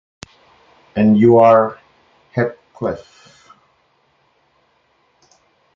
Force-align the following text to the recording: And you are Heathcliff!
And 0.95 1.15
you 1.15 1.37
are 1.37 1.77
Heathcliff! 2.31 3.51